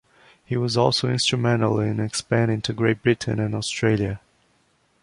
[0.43, 4.19] He was also instrumental in expanding to Great Britain and Australia.